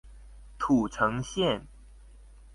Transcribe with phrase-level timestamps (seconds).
[0.57, 1.67] 土城線